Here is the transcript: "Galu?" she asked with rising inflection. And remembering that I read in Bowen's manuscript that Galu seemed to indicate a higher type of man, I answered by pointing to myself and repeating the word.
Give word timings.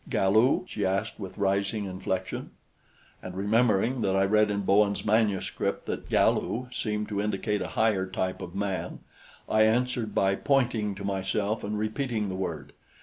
"Galu?" 0.09 0.63
she 0.65 0.83
asked 0.83 1.19
with 1.19 1.37
rising 1.37 1.85
inflection. 1.85 2.49
And 3.21 3.37
remembering 3.37 4.01
that 4.01 4.15
I 4.15 4.25
read 4.25 4.49
in 4.49 4.61
Bowen's 4.61 5.05
manuscript 5.05 5.85
that 5.85 6.09
Galu 6.09 6.65
seemed 6.71 7.07
to 7.09 7.21
indicate 7.21 7.61
a 7.61 7.67
higher 7.77 8.07
type 8.07 8.41
of 8.41 8.55
man, 8.55 9.01
I 9.47 9.61
answered 9.61 10.15
by 10.15 10.33
pointing 10.37 10.95
to 10.95 11.05
myself 11.05 11.63
and 11.63 11.77
repeating 11.77 12.29
the 12.29 12.35
word. 12.35 12.73